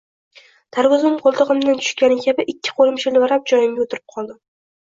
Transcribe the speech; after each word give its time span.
Tarvuzim 0.77 1.17
qo’ltig’imdan 1.25 1.77
tushgani 1.83 2.17
kabi 2.23 2.47
ikki 2.55 2.75
qo’lim 2.81 2.99
shalvirab 3.05 3.47
joyimga 3.53 3.87
o’tirib 3.89 4.17
qoldim. 4.17 4.43